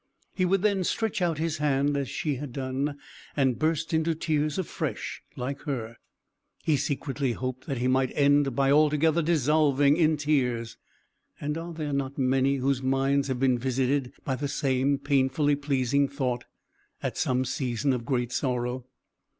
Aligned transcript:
He 0.33 0.45
would 0.45 0.63
then 0.63 0.83
stretch 0.83 1.21
out 1.21 1.37
his 1.37 1.57
hand 1.59 1.95
as 1.95 2.09
she 2.09 2.37
had 2.37 2.51
done, 2.51 2.97
and 3.37 3.59
burst 3.59 3.93
into 3.93 4.15
tears 4.15 4.57
afresh, 4.57 5.21
like 5.35 5.61
her. 5.65 5.95
He 6.63 6.75
secretly 6.75 7.33
hoped 7.33 7.67
that 7.67 7.77
he 7.77 7.87
might 7.87 8.11
end 8.15 8.55
by 8.55 8.71
altogether 8.71 9.21
dissolving 9.21 9.95
in 9.97 10.17
tears: 10.17 10.75
and 11.39 11.55
are 11.55 11.71
there 11.75 11.93
not 11.93 12.17
many 12.17 12.55
whose 12.55 12.81
minds 12.81 13.27
have 13.27 13.39
been 13.39 13.59
visited 13.59 14.11
by 14.25 14.35
the 14.35 14.47
same 14.47 14.97
painfully 14.97 15.55
pleasing 15.55 16.07
thought, 16.07 16.45
at 17.03 17.15
some 17.15 17.45
season 17.45 17.93
of 17.93 18.03
great 18.03 18.31
sorrow? 18.31 18.85